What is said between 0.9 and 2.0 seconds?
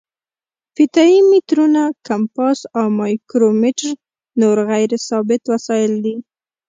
یي مترونه،